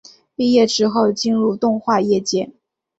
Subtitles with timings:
[0.35, 2.49] 毕业之后进入动画业界。